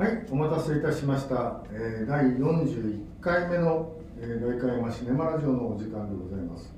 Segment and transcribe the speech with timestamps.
[0.00, 1.60] はい、お待たせいたしました。
[1.70, 6.72] えー、第41回目の、えー、大観山シネマラジオのお時間でございます。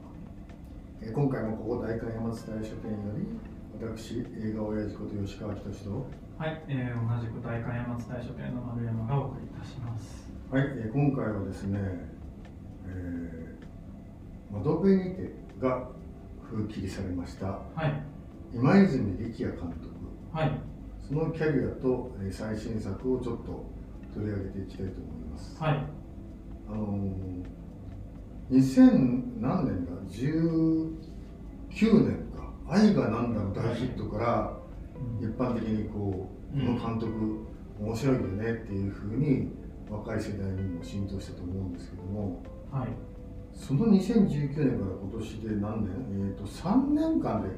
[1.01, 3.23] えー今回もここ大観山伝え書店より、
[3.81, 6.07] 私、映画親父こと吉川仁と、
[6.37, 10.27] はい、えー、同じく大観山伝え書店の丸山がお送りいたします。
[10.51, 11.79] はい、えー今回はですね、
[12.89, 15.87] えー、窓辺にてが
[16.51, 18.03] 封切りされました、はい、
[18.53, 19.95] 今泉力也監督、
[20.33, 20.72] はい、そ
[21.13, 23.65] のキャリアと、えー最新作をちょっと
[24.15, 25.57] 取り上げていきたいと思います。
[25.63, 25.87] はい、
[26.69, 30.97] あのー、2000何年だ？19
[32.07, 34.57] 年か「愛がなんだ」の大ヒットから
[35.21, 36.77] 一般的にこうこうん。
[36.77, 37.47] の監督
[37.81, 39.49] 面白いよねっていうふうに
[39.91, 42.89] 若い世代にも浸透したと思うんですけどもはい、
[43.55, 46.29] その2019年から今年で何年？
[46.29, 47.49] えっ、と3年間で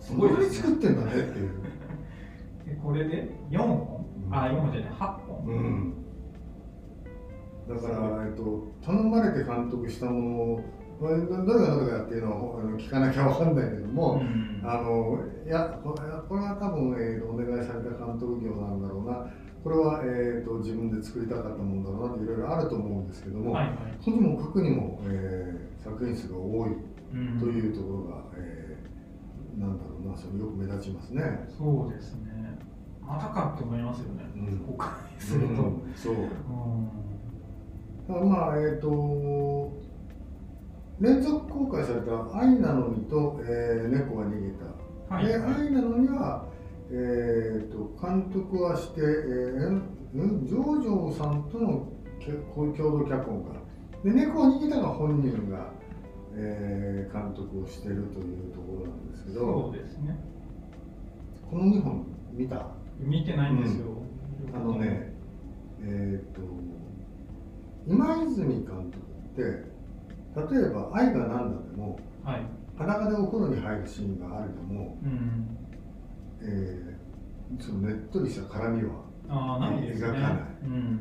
[0.00, 1.79] すごい作ってんだねっていう。
[2.70, 4.34] でこれで4本、うん。
[4.34, 5.44] あ、4本じゃない、8本。
[5.46, 5.94] うん、
[7.68, 10.60] だから、えっと、頼まれて監督したものを
[11.00, 14.60] どどれがどれかっていうのを聞かなきゃわかんないけども、うん。
[14.62, 19.26] あのいやこれこれは多分、えーとお願いされた監督業なんだろうな。
[19.64, 26.76] これは、えー、と自分で作りたかったもんだろうなっていろいろあると思うんですけども、はい、はい、とにもかくにも、えー作品数が多い
[27.14, 28.59] うんというところが、えー
[29.58, 31.48] なんだろうなそれよく目立ちますね。
[31.56, 32.58] そうですね。
[33.00, 34.24] またかって思いますよね。
[34.36, 35.46] うん公開すると。
[35.46, 35.52] うん
[35.94, 36.16] そうう
[38.26, 39.72] んまあえっ、と
[41.00, 44.64] 連続公開された「愛なのに」と、えー猫が逃げた」
[45.14, 46.44] はいで「愛なのには」
[46.92, 49.82] えー、と監督はして、えーん
[50.44, 51.86] ジョージョさんとの
[52.18, 53.52] け共同脚本か
[54.02, 55.72] で猫が逃げたが本人が、
[56.34, 60.16] えー監督をしてるというところなんですけそどうですね。
[61.50, 62.66] この2本見た？
[63.00, 63.86] 見てないんですよ。
[64.54, 65.12] あのね、
[65.82, 66.40] えっ、と、
[67.86, 69.42] 今泉監督って、
[70.56, 75.56] 例えば、愛がなんだでも、はい、裸でお風呂に入るシーンがあるでも、うん。
[76.42, 77.00] えー
[77.58, 80.06] そのねっとりした絡みは、ああ、ないですね。
[80.08, 81.00] 描かないうん。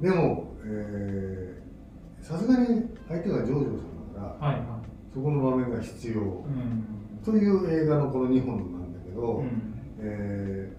[0.00, 4.66] でも、えーさすがに相手がジョージョさんだから、はい、はい。
[5.12, 7.20] そこの場面が必要うん。
[7.24, 9.74] という映画のこの2本なんだけど、うん。
[10.00, 10.76] えー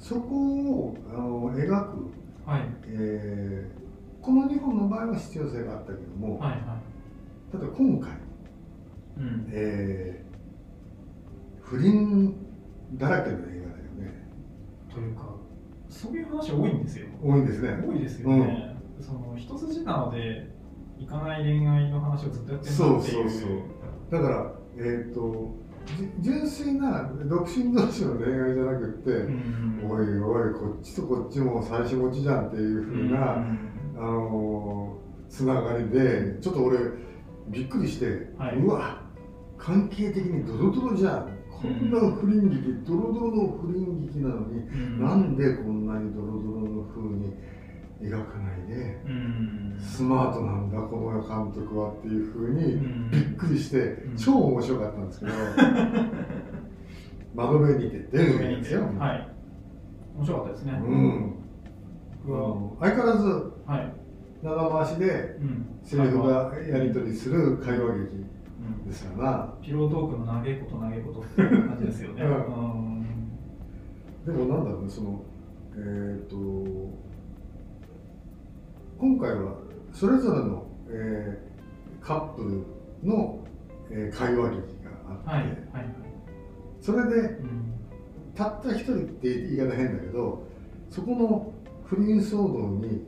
[0.00, 2.12] そこをあの描く
[2.46, 6.60] はい、えーこの2本の場合は必要性があったけども、はい、はい。
[7.52, 8.10] ただ今回、
[9.16, 9.46] うん。
[9.50, 10.28] えー
[11.62, 12.34] 不倫
[12.94, 13.56] だらけの映画だよ
[13.98, 14.26] ね
[14.92, 15.34] というか、
[15.90, 17.06] そういう話多いんですよ。
[17.22, 18.76] 多いんですね多いですよね。
[19.00, 20.48] その一筋縄で
[20.98, 23.12] いかない恋愛の話をずっとやってるなっていう。
[23.12, 23.50] そうそうそう。
[24.10, 25.54] だからえっ、と
[25.96, 29.80] じ純粋な独身同士の恋愛じゃなくって、うん。
[29.90, 33.58] おいおいこっちとこっちも最初持ちじゃんっていうふうな、うん。
[33.96, 36.78] あのーつながりでちょっと俺
[37.48, 38.56] びっくりして、はい。
[38.56, 39.02] うわ
[39.58, 41.38] 関係的にドロドロじゃん。
[41.50, 45.00] こんな不倫劇、ドロドロの不倫劇なのに、うん。
[45.04, 47.34] なんでこんなにドロドロの風に
[48.00, 49.76] 描かないでうん。
[49.80, 53.10] スマートなんだこの監督はっていう風にうん。
[53.10, 54.14] びっくりして、ん。
[54.16, 55.32] 超面白かったんですけど
[57.34, 59.28] 窓辺にて出るんですよ、はい。
[60.16, 60.80] 面白かったですね。
[60.84, 61.34] うん、
[62.80, 63.26] 相変わらず
[63.66, 63.92] はい。
[64.42, 65.66] 長回しでうん。
[65.82, 68.00] セリフがやり取りする会話劇う
[68.84, 68.86] ん。
[68.86, 69.54] ですよな。
[69.60, 72.22] ピロートークの投げこと投げことっていう感じですよね。
[74.26, 75.22] でもなんだろうねその
[75.74, 76.36] えっ、と
[78.98, 79.54] 今回は
[79.92, 81.48] それぞれの、えー
[82.00, 83.44] カップルの、
[83.90, 84.90] えー会話劇が
[85.26, 85.94] あはい、って、はい、はい。
[86.80, 87.72] それでうん
[88.34, 90.46] たった一人って言い方変だけど
[90.90, 91.52] そこの
[91.84, 93.04] 不倫騒動に、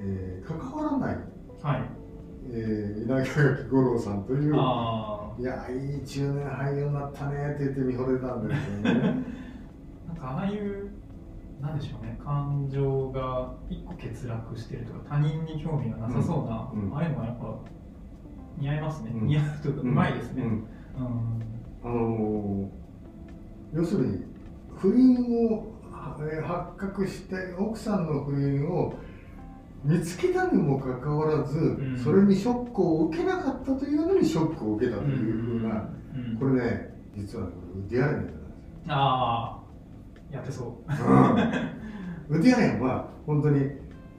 [0.00, 1.18] えー関わらない、
[1.62, 1.82] はい。
[2.52, 9.24] えー稲垣吾郎さんというあいやいい中年俳優になったねって言って見惚れたんですよね。
[10.08, 10.85] あ、 なんかああいう、
[11.60, 16.90] なんでしょうね、感情が一個欠落してるとか、他人に興味がなさそうな、うん。
[16.90, 17.58] うんああいうのはやっぱ
[18.58, 19.10] 似合いますね。
[19.14, 19.26] うん。
[19.26, 20.42] 似合うというか、うまいですね。
[20.42, 20.50] うん。
[20.50, 20.62] うん。
[21.84, 22.86] あのー
[23.74, 24.24] 要するに
[24.76, 25.16] 不倫
[25.48, 25.74] を
[26.42, 28.94] 発覚して奥さんの不倫を
[29.84, 31.98] 見つけたにもかかわらず、ん。
[32.02, 36.36] それにショックを受けなかったというのにショックを受けたというふうな、うん。
[36.38, 37.56] これね実はねこ
[37.88, 38.40] ディアレンなんですよ。
[38.88, 39.55] ああ、
[40.30, 42.34] やってそう。
[42.36, 43.60] ウディアレンは本当に、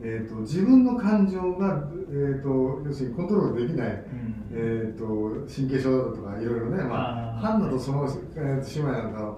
[0.02, 4.46] えー、と自分の感情が、えー、と要するにコントロールできない、うん。
[4.52, 5.06] えー、と
[5.54, 9.38] 神経症だとかいろいろね、まあ、ハンナとその、えーと姉妹なんか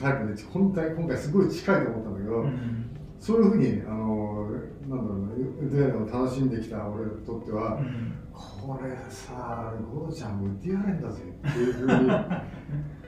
[0.00, 2.90] タイプで本当に今回すごい近いと思ったんだけど、うん。
[3.20, 4.50] そういうふうにあの
[4.88, 8.14] なんだろうなウディアレンを楽しんできた俺にとっては、うん。
[8.32, 11.86] これさゴロちゃんウディアレンだぜっていうふう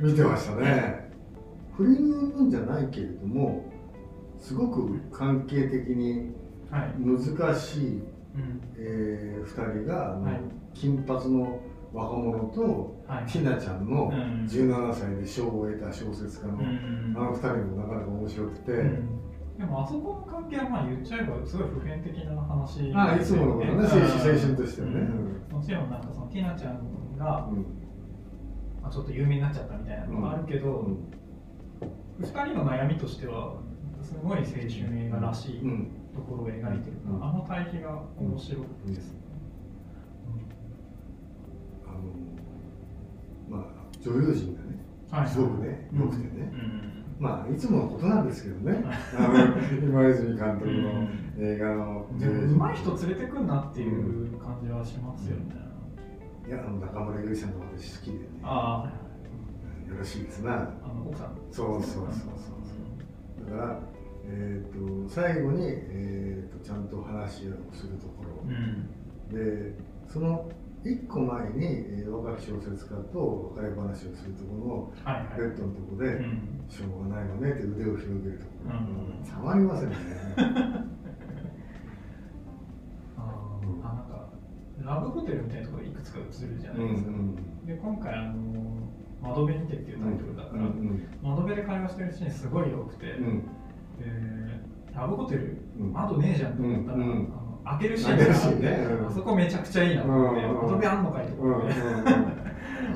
[0.08, 1.08] に見てましたね。
[1.76, 3.64] 不倫云々じゃないけれども
[4.38, 6.32] すごく関係的に
[6.70, 6.94] はい。
[6.98, 8.60] 難しい、うん。
[8.76, 10.40] えー、2人が、はい。
[10.72, 11.60] 金髪の
[11.92, 13.26] 若者とはい。
[13.26, 14.46] ティナちゃんのうん。
[14.46, 17.14] 17歳で賞を得た小説家の、うん。
[17.16, 19.20] あの2人もなかなか面白くて、うん。
[19.58, 25.00] でもあそこの関係はまあ言っちゃえばすごい普遍的な話あいつものことね青春青春としてはね、
[25.50, 25.56] うん。
[25.58, 27.66] もちろんなんかそのティナちゃんが、うん。
[28.80, 30.86] まあ、ちょっと有名になっちゃったみたいなのがあるけど、
[32.20, 33.54] うん二人の悩みとしては
[34.02, 35.90] すごい青春映画らしいうん。
[36.14, 37.24] ところを描いてるから、うん。
[37.24, 39.20] あの対比が面白いですね。
[41.86, 43.70] あのまあ
[44.00, 46.52] 女優陣がねはいすごくね良くてね。
[46.52, 47.04] うん。
[47.20, 48.84] まあいつものことなんですけどね、はい。
[49.18, 51.34] あの今泉監督のうん。
[51.38, 52.58] 映画ので女優陣。
[52.58, 55.54] も上手い人連れてくんなっていう感じはしますよね。
[56.48, 58.26] いやあの中村ゆりさんの私好きでね。
[58.42, 58.90] あ
[59.90, 61.36] よろしいですなあ、あの奥さん。
[61.50, 63.80] そうそうそうそうだから、
[64.24, 68.88] えー、と最後に、えー、とちゃんと話をするところ、うん。
[69.34, 69.74] で
[70.08, 70.48] その
[70.84, 75.38] 一個前に、えー若き小説家と別れ話をするとこはいはい。
[75.40, 79.96] ろのベッドのところで、うんしょうがないわねって腕を広げるところ、うんたまりませんね
[83.16, 84.28] あーうんあなんか
[84.82, 87.10] ラブホテルみたいなところでいくつか映るじゃうなんいですか。
[87.10, 87.36] うん
[87.66, 88.89] で今回あの
[89.22, 93.24] 窓辺にてっていうタイトルだから、うん窓辺で会話してるシーンすごい良くて、うん。
[93.24, 93.40] うん
[93.98, 94.60] で
[94.94, 95.92] ラブホテルうん。
[95.92, 97.08] 窓ねえじゃんと思ったら、うんうん。
[97.08, 101.76] あの開けるシーンがあそこめちゃくちゃいいなと思って、うん窓辺あんのかいとうんうん思って、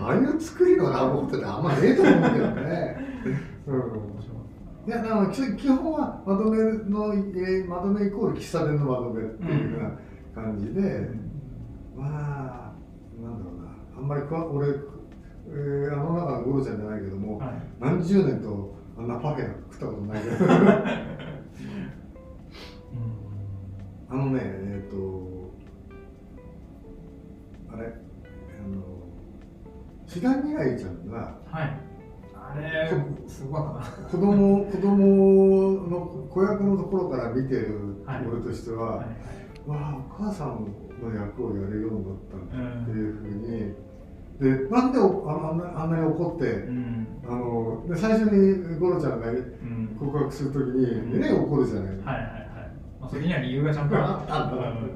[0.00, 2.96] ああいう作りのラブホテルあんまねえと思うけどね。
[3.66, 4.14] うん。
[4.86, 11.08] いや、だから基基本はまとめの、えー、まとめイコール喫茶店のまとめっていうような感じで、
[11.96, 12.74] たまあ、
[13.22, 14.74] なんだろうな、あんまり俺、
[15.48, 17.48] えー、あの中のゴロちゃんじゃないけども、はい。
[17.80, 20.36] 何十年とあんなパフェなんか食ったことないけど、
[24.08, 25.52] あのね、えっ、と、
[27.72, 27.90] あれ、あ
[28.68, 28.82] の、
[30.06, 31.80] 志田未来ちゃんが、はい。
[32.36, 32.92] あれ、
[33.26, 34.08] すごかったな。
[34.08, 34.96] 子供子供
[35.88, 38.26] の子役のところから見てるはい。
[38.26, 39.06] 俺としては、はい。
[39.68, 40.66] わあお母さん
[41.02, 43.74] の役をやるようになったっていうふうに、
[44.40, 47.06] でなんでおああんなあんなに怒って、うん。
[47.26, 49.96] あので最初にゴロちゃんがうん。
[49.98, 52.22] 告白するときに、うんえらい怒るじゃない、はいはいはい。
[53.00, 54.90] まあ、それには理由がちゃんとあったんだうん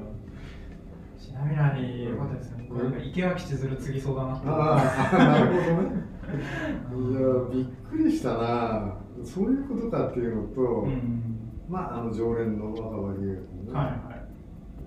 [1.17, 2.67] ちなみに、よかったですね。
[2.69, 4.47] これ池脇千鶴次ぎそうだなって。
[4.49, 7.19] ああなるほどねいや
[7.51, 8.93] びっくりしたな
[9.23, 11.39] そういうことかっていうのと、うん。
[11.69, 13.97] まああの常連の若葉理恵君が、はいはい。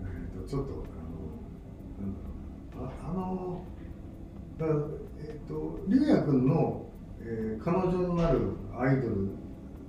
[0.02, 2.30] えーとちょっとあのなんだろ
[2.80, 3.64] うなああの
[4.62, 4.80] だから
[5.18, 6.86] えっ、とリエ君の、
[7.20, 8.38] えー彼女のなる
[8.76, 9.28] アイドル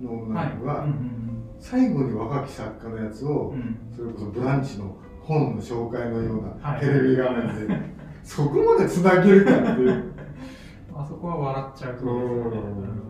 [0.00, 0.88] の女の子が、はい。
[0.88, 1.20] うん
[1.60, 3.58] 最後に若き作家のやつを、うん。
[3.58, 3.78] うん。
[3.96, 6.80] それこそブランチの本の紹介のようなはい。
[6.80, 7.74] テレビ画面で、
[8.22, 10.12] そこまでつなげるかっていう。
[10.94, 12.40] あそこは笑っちゃうところですよね。
[12.42, 13.04] うんうん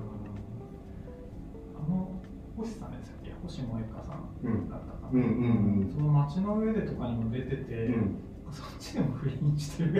[1.75, 2.09] あの
[2.57, 3.33] 星さんでしたっけ？
[3.43, 5.89] 星萌香さんだったかな、うんうんうん。
[5.91, 8.15] その街の上でとかにも出てて、うん
[8.55, 9.91] そっちでも不倫してる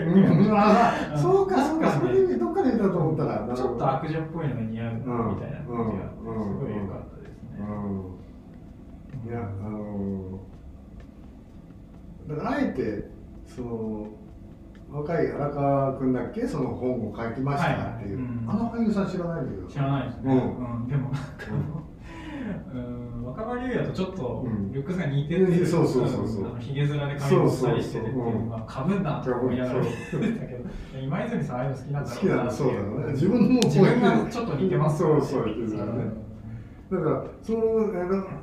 [1.17, 7.59] そうかそうかそれどっかで見たと思ったらちょっと悪女っぽいのが似合うみたいな感じがすごい良かったですね。
[7.59, 7.63] う
[9.27, 9.29] ん。
[9.29, 10.39] いやあの
[12.27, 13.09] だからあえて
[13.45, 14.07] その
[14.89, 16.47] 若い荒川君だっけ？
[16.47, 18.45] その本を書きましたっていう、はいうん。
[18.47, 19.67] あの俳優さん知らないんだけど。
[19.67, 20.33] 知らないですね。
[20.33, 20.39] うん。
[20.81, 20.87] うん。
[20.87, 21.21] でもなんか
[22.73, 24.71] うん、若葉龍也とちょっとうん。
[24.71, 26.45] ルックスが似てるっていそうそうそうそう。
[26.45, 28.09] あのひげ面で髪をしたりしてて
[28.67, 29.85] かぶんなと思いながら
[31.01, 32.51] 今泉さんああいうの好きなんだ好きなろうなって。
[32.51, 33.13] いのそうだね。
[33.13, 36.03] 自分の自分がちょっと似てますそうそう言ってたよね。
[36.91, 37.59] だからその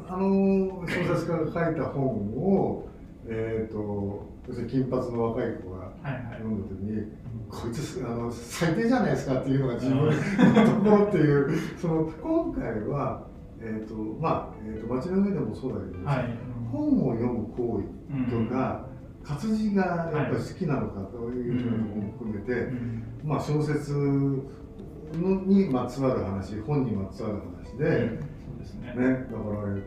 [0.09, 2.89] あの小説家が書いた本を
[3.27, 4.27] えっ、と
[4.69, 5.83] 金髪の若い子が。
[6.03, 7.13] 読んだ時に
[7.49, 13.27] こいつあの最低じゃないですかっていうのが自分のところっていうその今回は
[13.63, 16.53] えっ、とまあ、えー、と街の上でもそうだけど、はい。
[16.73, 18.87] 本を読む行うん為とか、
[19.23, 23.05] 活字がやっぱり好きなのかというようなところも含めて、うん。
[23.25, 28.95] まあ小説のにまつわる話本にまつわる話で、そうですね。
[28.97, 29.83] ね、だから、えっ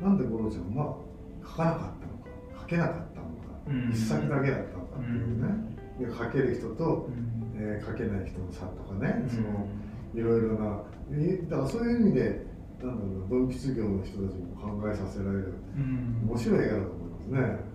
[0.00, 0.96] と、なんで五郎ちゃんは
[1.42, 3.30] 書かなかったのか書けなかったのか、
[3.68, 3.90] うん。
[3.90, 7.40] 一作だけだったのかっていうね、で書ける人と、うん。
[7.56, 9.28] えー書けない人の差とかね、うん。
[9.30, 9.66] その
[10.14, 12.49] いろいろなえだからそういう意味で
[12.86, 16.28] なんだろうな文筆業の人たちも考えさせられるうん。
[16.28, 17.70] 面白い映画だと思いますね。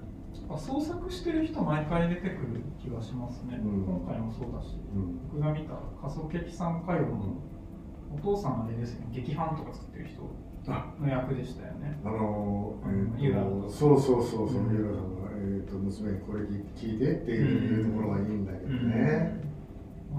[0.58, 3.86] 創作してる人毎回出てくる気がしますね、うん。
[3.86, 4.76] 今回もそうだし。
[4.94, 5.20] うん。
[5.30, 7.38] 僕が見た仮想劇産歌謡の
[8.16, 9.08] お父さんあれですよね。
[9.12, 10.22] 劇伴とか作ってる人
[10.68, 10.94] あ。
[11.00, 12.00] の役でしたよね。
[12.04, 14.74] あのーうんえユーそうそうそうそう、うん。
[14.74, 16.42] ユーラさんが、えー、と娘にこれ
[16.76, 19.42] 聞いてっていうところがいいんだけどね。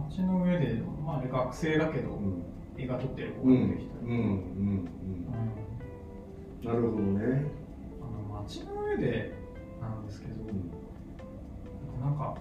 [0.08, 2.42] 街の上で、まあ、あれ学生だけど、うん
[2.78, 4.24] 映画撮ってる子うんうんが出てきたり、うんうんう
[6.62, 6.68] ん。
[6.68, 7.46] なるほどね。
[8.00, 9.34] あの街の上で
[9.80, 10.34] なんですけど、
[12.00, 12.36] なんか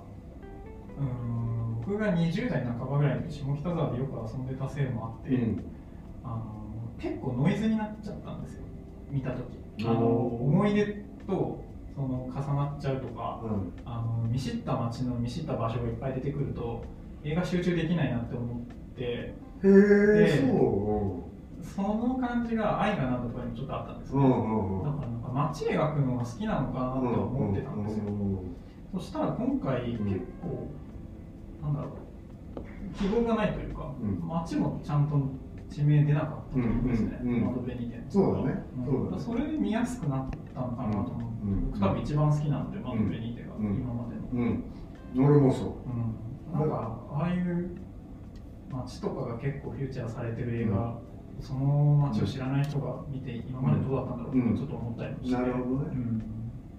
[0.98, 5.63] うーん僕が20代半ばぐらいの時下北沢でよく遊んでたせいもあって、うん。
[6.24, 6.56] あの
[7.00, 8.63] 結構ノイズになっちゃったんですよ。
[9.10, 9.44] 見た時。
[9.86, 11.63] あの思い出と
[11.94, 13.74] その重なっちゃうとかうん。
[13.86, 16.84] あの見知った街の見知った場所がいっぱい出てくると
[17.24, 18.60] 映画集中できないなって思っ
[18.96, 21.24] てへえでそ
[21.62, 24.19] その感じが愛がなんだとかにもちょっとあったんですう。
[24.19, 24.83] うよ、んうんうん。
[24.83, 28.03] だからなんか街描くのが好きなのかなって思ってたんですよ、
[28.93, 30.71] そしたら今回結ん構、
[31.63, 31.91] なんだろう
[32.97, 34.27] 希望がないというか、うん。
[34.27, 35.19] 街もちゃんと
[35.74, 38.63] 地名出なかったと思うんですね、うんうんうん窓辺にてそうだね。
[38.77, 43.65] うだねそれで見やすくなったのかなと思って、うん僕多分一番好きなんで窓辺にてが、うん。
[43.77, 44.63] 今までの、うん。
[45.27, 46.59] 俺もそうん。
[46.59, 47.75] なんかああいう
[48.84, 51.00] 街とかが結構フューチャーされてる映画、
[51.39, 54.50] その街を知らない人が見て今までどうだったんだろううん。
[54.50, 55.86] ってちょっと思ったりもして、なるほどね。
[55.91, 56.24] うん。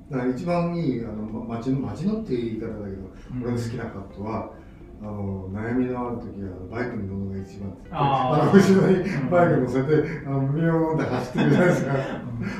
[0.08, 0.12] う。
[0.12, 3.42] だから一番いいあのま街の街のっていう言い方だけど、うん。
[3.42, 4.52] 俺の好きなカットは。
[4.98, 7.68] あの悩みのある時はバイクに乗るのが一番。
[7.68, 11.94] ってあの後ろにバイク乗せて、あのビヨーンって走ってるじゃないですか。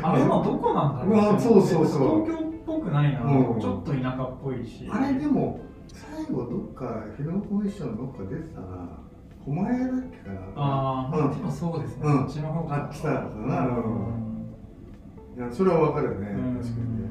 [0.03, 1.17] あれもどこなんだろう。
[1.17, 2.27] まあそうそうそう。
[2.27, 3.59] 東京っぽくないな、うん。
[3.59, 4.87] ちょっと田舎っぽいし。
[4.91, 8.99] あれでも最後どっかフィルムコミッションどっか出てたな。
[9.47, 10.41] 狛江だっけかな。
[10.57, 12.25] ああ、うんでもそうですね、うん。
[12.25, 13.67] こっちの方あっちだったな。
[13.69, 15.37] うん。
[15.37, 16.57] いやそれはわかるよね、うん。
[16.57, 17.11] 確かにね。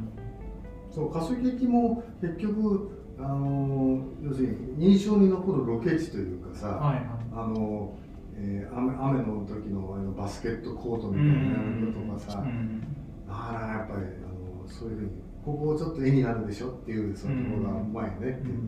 [0.89, 7.05] そう仮想劇も結局あの要するに印象に残るロケ地というかさ、はいはい。
[7.33, 7.97] あの、
[8.35, 12.83] えー雨雨の時のあのバスケットコートみたいなのとかさ、うん。
[13.29, 15.11] ああやっぱりあのそういうふうに
[15.45, 18.59] ここちょっと絵になるでしょっていうそのところがうまいねっていう。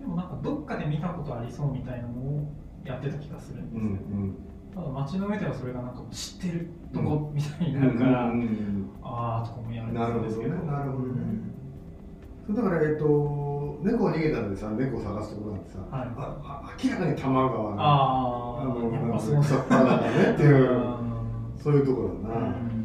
[0.00, 2.52] でもなんかどっかで見たことありそうみたいなのを
[2.84, 4.34] やってた気がするんですうんよね、うん
[4.72, 8.32] ただ街の上ではそれがなんか知ってるとこみたいになるから、
[9.02, 10.26] ああとかもやるなるほどね。
[10.26, 11.12] んですけどなるほどね。
[12.48, 16.08] うんだからえっ、と猫が逃げたんでさ猫を探すところなんてさ、はい。
[16.16, 22.80] ああ明らかに多摩川のああのなんか草っぱらねっていううんそういうところだな、うん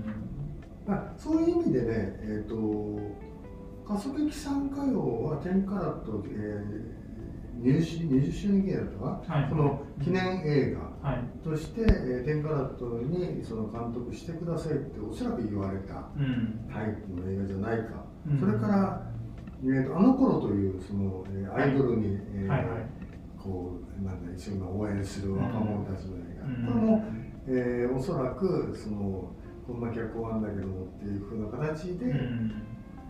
[0.87, 2.99] まあ、そういう意味でね、えっ、と、
[3.87, 6.94] 加速劇参加用は10カラット、えー、
[7.61, 9.05] 20, 周20周年記念だったか？
[9.27, 9.49] な、はい。
[9.49, 11.23] その記念映画はい。
[11.43, 16.67] として、えー、10カラットにその監督してくださいっておそらく言われたうん。
[16.71, 18.39] タイプの映画じゃないか、うん。
[18.39, 19.11] それから、
[19.63, 22.67] えーと「あの頃というその、えーアイドルに、えーはいはい。
[23.37, 26.73] こうなんだ一緒に応援する若者たちの映画、うん。
[26.73, 27.03] これも、
[27.47, 29.31] えーおそらくその
[29.67, 32.51] こんな脚本あんだけどもっていうふうな形で、うん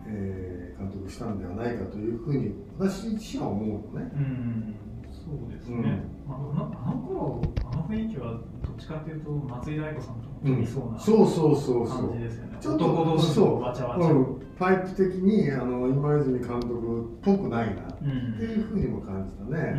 [0.08, 4.10] えー監督したんではないかというふうに私自身は思うのね。
[4.14, 4.74] うん
[5.10, 5.82] そうですね、うん。
[6.28, 8.32] まあ、あのあの頃あの雰囲気は
[8.62, 12.10] どっちかっていうと松井大悟さんとも飛びそうなそうそうそうそう。
[12.10, 14.14] 感じですよね、ちょっと男同士そうのわちゃわちゃ、う。
[14.20, 19.78] ん、タイプ的にあの今泉監督っぽくないなっうんていうふうにも感じたね。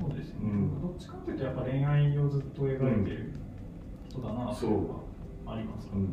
[0.00, 0.80] そうですよね、うん。
[0.82, 3.32] どっちかっていうとやっぱ恋愛をずっと描いてる
[4.08, 4.96] 人だなっていうのは
[5.54, 6.08] ありますからね、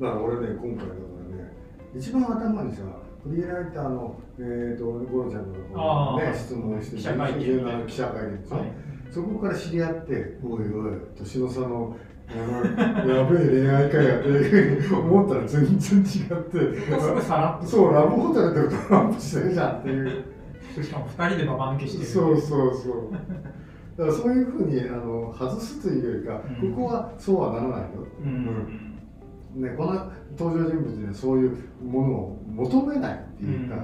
[0.00, 1.52] だから俺ね今回だからね。
[1.96, 2.82] 一番頭にさ
[3.22, 8.48] フリーライターの、えー、とゴロちゃんのね質問して記者会見17記者会見で。
[8.48, 8.72] しょ、はい。
[9.10, 11.96] そこから知り合っておいおい年の差の
[12.30, 17.66] やべえ恋愛かやって思ったら全然違って。
[17.66, 20.24] そうラブホテルでトランプしてるじゃんっていう。
[20.82, 22.04] しかも2人でババ抜けしてる。
[22.04, 23.12] そうそうそう。
[23.98, 26.72] だからそういうふうにあの外すというよりか、うん。
[26.72, 27.88] ここはそうはならないよ、
[28.22, 28.89] うん、
[29.54, 33.76] ね、この登場人物にはそういうものを求めないっていうか、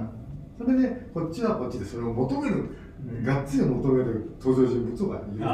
[0.57, 2.69] それでこっちはこっちでそれを求める、
[3.05, 3.23] うん。
[3.23, 5.41] がっつり求める登場人物がいるっていう。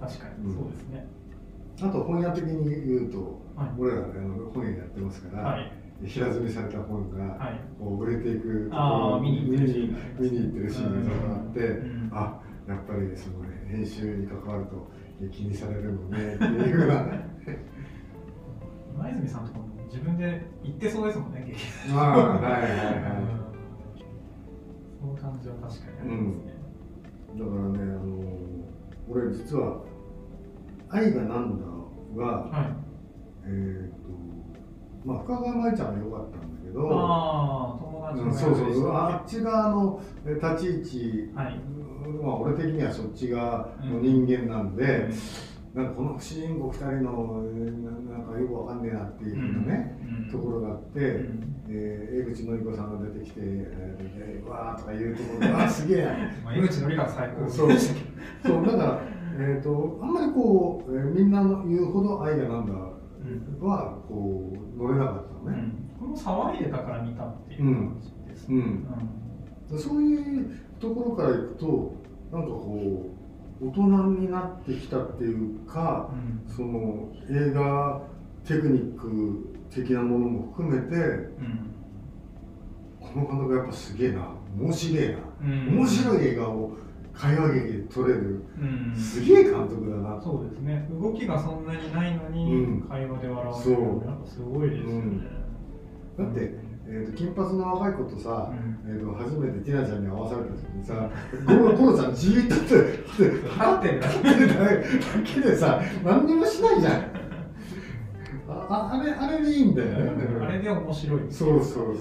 [0.00, 0.54] 確かにうん。
[0.54, 1.06] そうですね、
[1.82, 3.68] あと本屋的に言うと、はい。
[3.78, 5.72] 俺らあの本屋やってますから、はい。
[6.04, 7.60] 平積みされた本が、はい。
[7.78, 12.10] こう売れていくとこあろー見に行ってるシーンが見に行ってるシーンがあって、うん。
[12.10, 14.90] あやっぱりその編集に関わると
[15.28, 17.06] 気にされるのねっていうふうな。
[18.94, 21.58] 今泉さんとかも自分で言ってそうですもんね、劇
[21.92, 23.42] ああはいはいはい。
[25.00, 26.54] その感じは確かにありますね。
[27.38, 28.22] だからねあの
[29.08, 29.82] 俺実は
[30.88, 31.64] 「愛がなんだ」
[32.16, 32.82] が、はい。
[33.44, 34.31] えっ、と
[35.04, 41.60] まあ深川舞ちゃんは良かったんだけどああ友達のうんそうそうあっち側のえ立ち位置、はい。
[42.22, 45.08] まあ俺的にはそっち側の人間なんで、
[45.74, 50.30] なんかこの主人公2人のえーななんかよくわかんねえなっていうふうなね、うん。
[50.30, 51.66] ところがあって、うん。
[51.68, 56.10] えー江口のり子さんが出てきて、えー、わーとか言うところが あすげえな。
[56.44, 57.48] まあ、江口のりが最高。
[57.48, 57.68] そう。
[57.72, 59.00] そうだから、
[59.38, 62.91] えー、とあんまりこう、えーみんなの言うほど愛がなんだうん
[63.60, 66.14] はこう乗れなかったのね、うん。
[66.14, 68.56] この騒いでたから見たっていう感じですね。
[69.70, 69.78] うん。
[69.78, 71.94] そういうところからいくと
[72.30, 73.10] なんかこ
[73.60, 73.82] う大人
[74.20, 76.54] になってきたっていうかうん。
[76.54, 78.02] その映画
[78.44, 80.98] テクニック的なものも含めてう
[81.42, 81.70] ん。
[83.00, 84.28] この監督やっぱすげえな。
[84.58, 85.78] 面白えな、うん。
[85.78, 86.76] 面白い映画を
[87.14, 88.44] 会話劇で撮れる。
[88.58, 88.96] うん。
[88.96, 90.20] すげえ監督だな。
[90.20, 90.88] そうですね。
[90.90, 92.88] 動きがそんなにないのに、うん。
[92.88, 93.70] 会話で笑うす
[94.40, 95.42] ごいですよね。
[96.18, 96.54] だって、
[96.86, 98.90] えー、と金髪の若い子とさ、うん。
[98.90, 101.10] えー、と初めてティナちゃんに会わされた時にさ
[101.46, 104.76] ゴロゴロちゃんじーっとって立ってるだだ
[105.24, 106.94] けでさ何にもしないじゃん。
[108.48, 110.46] あああれあれでいいんだよね。
[110.46, 111.20] あれで面白い。
[111.30, 111.96] そうそうそう。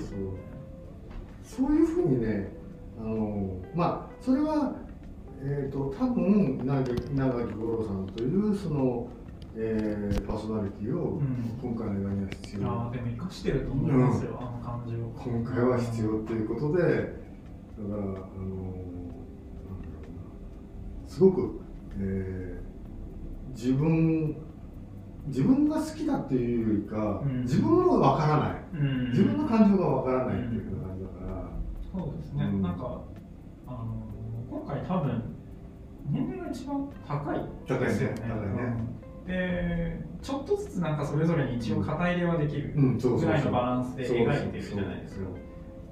[1.44, 2.52] そういうふうにね
[3.00, 4.74] あのまあそれは
[5.44, 9.10] えっ、と多分稲垣稲垣吾郎さんというその、
[9.56, 11.58] えーパーソナリティをうん。
[11.62, 15.00] 今回の映画には必要、ああでも生かしてると思いますよ、あの感じを。
[15.18, 18.30] 今回は必要っていうことでだからあのなんだろ
[20.08, 20.14] う
[21.04, 21.08] な。
[21.08, 21.60] すごく、
[22.00, 22.62] えー
[23.54, 24.34] 自分
[25.28, 27.42] 自分が好きだっていうよりか、うん。
[27.42, 28.64] 自分もわからない。
[28.74, 29.10] うん。
[29.12, 31.52] 自分の感情がわからないっていう感じだから、
[31.92, 32.62] そうですね、うん。
[32.62, 33.02] なんか
[33.68, 33.78] あの
[34.52, 35.36] 今回多分
[36.10, 38.16] 年齢が一番高いですよね。
[38.20, 38.76] 高いね
[39.24, 39.28] うん。
[39.28, 45.30] でちょっとずつなんかそれぞれに一応肩入れはできるぐらいのバランスで描いてるじゃないですか。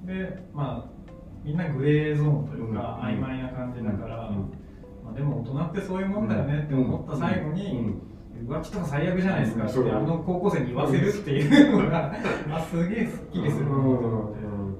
[0.04, 1.00] でまあ
[1.42, 3.08] みんなグレーゾーンというか、うん。
[3.08, 4.36] 曖昧な感じだから、うん。
[5.04, 8.02] まあ、でも大人ってそういうもんだよねって思った最後に、うん。
[8.46, 9.86] 浮気とか最悪じゃないですかって、う。
[9.86, 12.12] んあの高校生に言わせるっていうのが、
[12.52, 14.52] あすげえすっきりするなと思って、うん。
[14.52, 14.74] うん。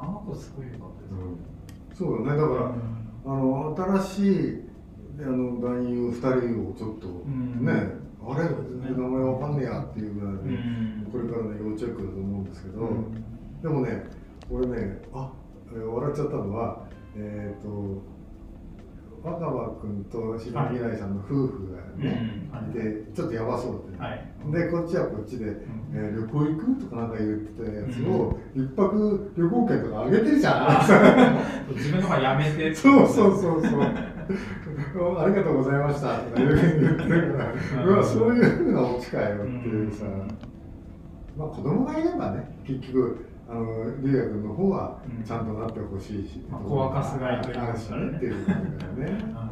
[0.00, 1.98] あの子すごい良かったです。
[1.98, 2.40] そうだね。
[2.40, 2.72] だから、
[3.26, 4.62] あの新しい
[5.18, 7.64] あの男優2人をちょっとん。
[7.64, 7.72] ね、
[8.24, 11.08] あれそうですね名前わかんねえやっていうぐらいで、うん。
[11.10, 13.24] これからの要チェックだと思うんですけど、うん。
[13.62, 14.04] でもね
[14.50, 15.32] 俺ねあ
[15.72, 16.86] えー笑っちゃったのは
[17.16, 17.68] えっ、と
[19.26, 22.56] 若葉君と白木来さんの夫婦がね、うん。
[22.56, 24.22] はいいてちょっとやばそうで、はい。
[24.52, 25.48] でこっちはこっちで、ん。
[25.92, 30.78] えー旅行行くとかなんか言ってたやつを、一泊旅行券とかあげてるじゃ
[31.68, 31.74] ん。
[31.74, 32.74] 自分のがやめて。
[32.74, 33.80] そうそうそうそう。
[35.18, 40.28] ありがとうございましたとか言う言ってるから、うんうわそういうふうなオチかよっていうさ、うん。
[41.38, 45.24] まあ子供がいればね結局あの龍也君の方はうん。
[45.24, 49.32] ちゃんとなってほしいし、まあ子若すがいというかね安心っていう感じだよね。
[49.34, 49.50] あ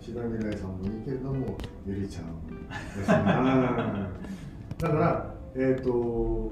[0.00, 4.08] 志田未来さんもいいけれどもゆりちゃんですな
[4.78, 6.50] だからえっ、と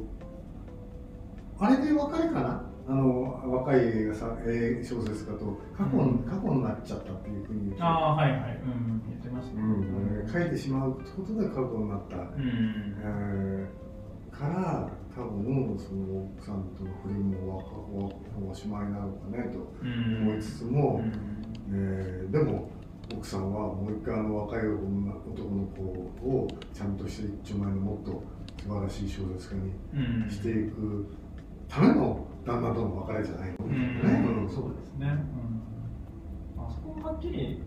[1.59, 2.65] あれで別れかな？
[2.87, 6.19] あの若い映画さ、えー小説家と過去,、うん。
[6.21, 10.23] 過去になっちゃったっていうふうに言ってあーはいはい、うん、言ってましたね、うん。
[10.25, 12.97] えー書いてしまうことで過去になった、うん。
[13.03, 17.59] えーから多分その奥さんとの不倫も
[18.47, 20.29] おおしまいなのかねとうん。
[20.29, 21.13] 思いつつも、うん。
[21.75, 22.71] えーでも
[23.11, 28.23] 奥さんはもう一回あの若い女男の子をちゃんとして一丁前のもっと
[28.63, 30.31] 素晴らしい小説家にうん。
[30.31, 31.07] していく
[31.69, 34.43] ための旦那との別れじゃないの、うんね。
[34.43, 34.49] うん。
[34.49, 35.09] そうですね、
[36.57, 37.61] うん、あそこもはっきり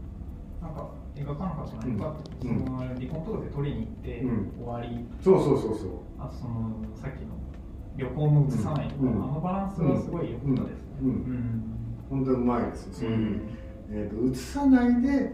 [0.62, 2.64] なんか描かなかったのかって、うん。
[2.64, 4.54] その離婚届取りに行って、うん。
[4.64, 5.06] 終わり。
[5.22, 5.90] そうそうそうそう
[6.22, 7.42] あとそのさっきの
[7.98, 9.10] 旅行も移さないとか、うん。
[9.10, 10.88] あのバランスはすごい良かったですね。
[11.02, 11.10] うん。
[11.10, 11.64] うん。
[12.10, 13.58] 本当にうまいですそういう、うん。
[13.92, 15.34] えー、と映さないで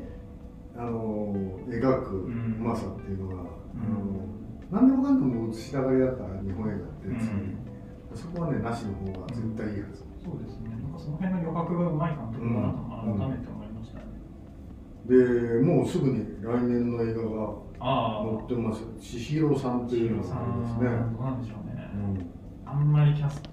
[0.76, 1.34] あの
[1.68, 2.58] 描くうん。
[2.60, 3.42] うまさっていうのは、うん。
[3.42, 7.58] あの何でもかんでも映したがりだったら日本映画って、うん。
[8.16, 10.70] そこはねなしの方が絶対いいはず、そうですね。
[10.70, 14.06] なんかその辺の余白がうまい監督だなとうん改めて思いましたね。
[15.06, 21.90] でもうすぐに来年の映画があ載ってます千尋さんというのさがありますん、ね、どうなんでしょうね。
[21.94, 23.50] うんあんまりキャスト、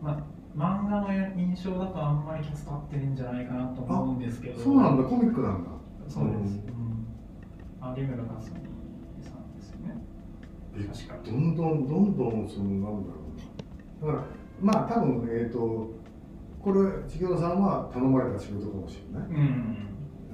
[0.00, 0.16] まあ、
[0.56, 4.60] 漫画の印象だとあんまりキャスト合ってるんじゃないかなと思うんですけど。
[4.60, 5.70] そうなんだコミックなんだ
[6.08, 6.34] そうです。
[6.34, 7.96] ううんん。
[7.96, 8.54] 有村架純
[9.20, 10.02] さんですよね。
[10.76, 13.20] え確かどんどんどんどんそのなんだろ
[14.02, 14.24] うなだから
[14.60, 15.90] まあ多分えっ、と
[16.62, 19.88] これ千尋さんは頼まれた仕事かもしれないうん。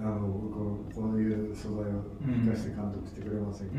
[0.05, 3.79] あのこうこういう素材を生かして監督してくれませんか、う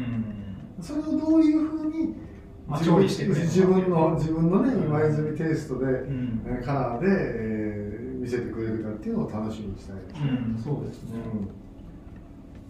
[0.82, 0.84] ん。
[0.84, 2.16] それをどういうふうに
[2.68, 6.44] まあ自分自分の自分のねうん今泉テイストで、うん。
[6.48, 10.20] えーカラーで、えー見せてくれるかっていうのを楽しみにしたいですね。
[10.32, 11.20] うんそうですね。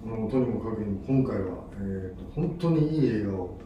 [0.04, 0.14] うん。
[0.14, 3.58] あのとにもかくにも今回は、えー、と本当にいい映画を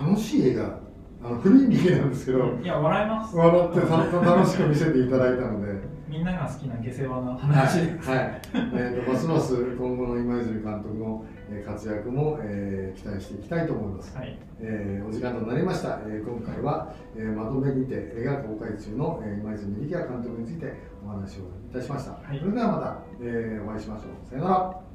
[0.00, 0.78] 楽しい映画
[1.22, 3.36] あの古い劇なんですけど、いや笑います。
[3.36, 5.75] 笑ってた楽しく見せていただいたので。
[6.08, 8.40] みんなが好きな下世話なはい、話です、はい。
[8.54, 14.16] えーとますます今後の今泉監督のえー活躍も、えー期待していきたいと思います。
[14.16, 14.38] はい。
[14.60, 20.72] えーお時間となりました、えー今回は、えーまとめにて映画公開中の、えー今泉力也監督について
[21.04, 22.38] お話をいたしました、はい。
[22.38, 24.30] それではまた、えーお会いしましょう。
[24.30, 24.85] さよなら